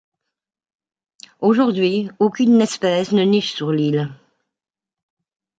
[1.41, 4.09] Aujourd’hui, aucune espèce ne niche sur l’île.